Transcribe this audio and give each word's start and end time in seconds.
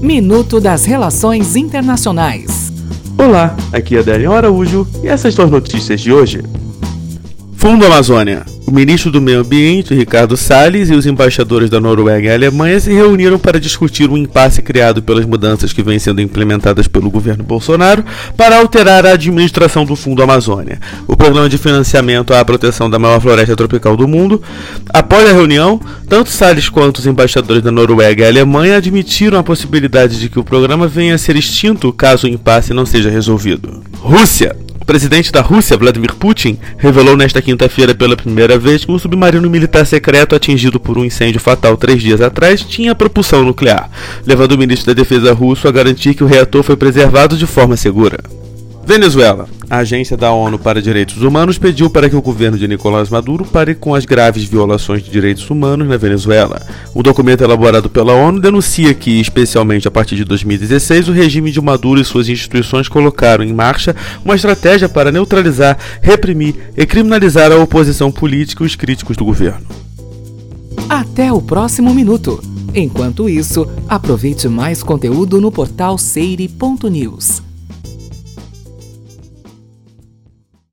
Minuto 0.00 0.60
das 0.60 0.84
Relações 0.84 1.56
Internacionais. 1.56 2.72
Olá, 3.18 3.56
aqui 3.72 3.96
é 3.96 4.00
Adélio 4.00 4.32
Araújo 4.32 4.86
e 5.02 5.08
essas 5.08 5.34
são 5.34 5.46
as 5.46 5.50
notícias 5.50 6.00
de 6.00 6.12
hoje. 6.12 6.42
Fundo 7.56 7.86
Amazônia. 7.86 8.55
O 8.66 8.72
ministro 8.72 9.12
do 9.12 9.20
Meio 9.20 9.42
Ambiente, 9.42 9.94
Ricardo 9.94 10.36
Salles, 10.36 10.90
e 10.90 10.92
os 10.92 11.06
embaixadores 11.06 11.70
da 11.70 11.78
Noruega 11.78 12.30
e 12.30 12.34
Alemanha 12.34 12.80
se 12.80 12.92
reuniram 12.92 13.38
para 13.38 13.60
discutir 13.60 14.10
o 14.10 14.18
impasse 14.18 14.60
criado 14.60 15.00
pelas 15.00 15.24
mudanças 15.24 15.72
que 15.72 15.84
vêm 15.84 16.00
sendo 16.00 16.20
implementadas 16.20 16.88
pelo 16.88 17.08
governo 17.08 17.44
Bolsonaro 17.44 18.04
para 18.36 18.58
alterar 18.58 19.06
a 19.06 19.12
administração 19.12 19.84
do 19.84 19.94
Fundo 19.94 20.20
Amazônia, 20.20 20.80
o 21.06 21.16
programa 21.16 21.48
de 21.48 21.58
financiamento 21.58 22.34
à 22.34 22.44
proteção 22.44 22.90
da 22.90 22.98
maior 22.98 23.20
floresta 23.20 23.54
tropical 23.54 23.96
do 23.96 24.08
mundo. 24.08 24.42
Após 24.92 25.30
a 25.30 25.32
reunião, 25.32 25.80
tanto 26.08 26.30
Salles 26.30 26.68
quanto 26.68 26.98
os 26.98 27.06
embaixadores 27.06 27.62
da 27.62 27.70
Noruega 27.70 28.24
e 28.24 28.26
Alemanha 28.26 28.78
admitiram 28.78 29.38
a 29.38 29.44
possibilidade 29.44 30.18
de 30.18 30.28
que 30.28 30.40
o 30.40 30.44
programa 30.44 30.88
venha 30.88 31.14
a 31.14 31.18
ser 31.18 31.36
extinto 31.36 31.92
caso 31.92 32.26
o 32.26 32.30
impasse 32.30 32.74
não 32.74 32.84
seja 32.84 33.10
resolvido. 33.10 33.84
Rússia. 34.00 34.56
O 34.86 34.94
presidente 34.96 35.32
da 35.32 35.40
Rússia, 35.40 35.76
Vladimir 35.76 36.14
Putin, 36.14 36.56
revelou 36.78 37.16
nesta 37.16 37.42
quinta-feira 37.42 37.92
pela 37.92 38.16
primeira 38.16 38.56
vez 38.56 38.84
que 38.84 38.92
um 38.92 38.96
submarino 39.00 39.50
militar 39.50 39.84
secreto 39.84 40.36
atingido 40.36 40.78
por 40.78 40.96
um 40.96 41.04
incêndio 41.04 41.40
fatal 41.40 41.76
três 41.76 42.00
dias 42.00 42.20
atrás 42.20 42.60
tinha 42.60 42.94
propulsão 42.94 43.42
nuclear, 43.42 43.90
levando 44.24 44.52
o 44.52 44.58
ministro 44.58 44.86
da 44.86 45.02
Defesa 45.02 45.32
russo 45.32 45.66
a 45.66 45.72
garantir 45.72 46.14
que 46.14 46.22
o 46.22 46.26
reator 46.28 46.62
foi 46.62 46.76
preservado 46.76 47.36
de 47.36 47.48
forma 47.48 47.76
segura. 47.76 48.20
Venezuela. 48.86 49.48
A 49.68 49.78
Agência 49.78 50.16
da 50.16 50.30
ONU 50.30 50.60
para 50.60 50.80
Direitos 50.80 51.20
Humanos 51.20 51.58
pediu 51.58 51.90
para 51.90 52.08
que 52.08 52.14
o 52.14 52.22
governo 52.22 52.56
de 52.56 52.68
Nicolás 52.68 53.10
Maduro 53.10 53.44
pare 53.44 53.74
com 53.74 53.96
as 53.96 54.04
graves 54.04 54.44
violações 54.44 55.02
de 55.02 55.10
direitos 55.10 55.50
humanos 55.50 55.88
na 55.88 55.96
Venezuela. 55.96 56.64
O 56.94 57.02
documento 57.02 57.42
elaborado 57.42 57.90
pela 57.90 58.12
ONU 58.12 58.40
denuncia 58.40 58.94
que, 58.94 59.20
especialmente 59.20 59.88
a 59.88 59.90
partir 59.90 60.14
de 60.14 60.24
2016, 60.24 61.08
o 61.08 61.12
regime 61.12 61.50
de 61.50 61.60
Maduro 61.60 62.00
e 62.00 62.04
suas 62.04 62.28
instituições 62.28 62.88
colocaram 62.88 63.42
em 63.42 63.52
marcha 63.52 63.94
uma 64.24 64.36
estratégia 64.36 64.88
para 64.88 65.10
neutralizar, 65.10 65.76
reprimir 66.00 66.54
e 66.76 66.86
criminalizar 66.86 67.50
a 67.50 67.56
oposição 67.56 68.12
política 68.12 68.62
e 68.62 68.66
os 68.66 68.76
críticos 68.76 69.16
do 69.16 69.24
governo. 69.24 69.66
Até 70.88 71.32
o 71.32 71.42
próximo 71.42 71.92
minuto. 71.92 72.40
Enquanto 72.72 73.28
isso, 73.28 73.66
aproveite 73.88 74.46
mais 74.46 74.80
conteúdo 74.80 75.40
no 75.40 75.50
portal 75.50 75.98
seire.news. 75.98 77.45